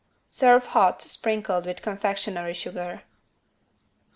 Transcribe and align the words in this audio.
Serve 0.31 0.65
hot 0.65 0.99
sprinkled 1.03 1.63
with 1.67 1.83
confectionery 1.83 2.55
sugar. 2.55 3.03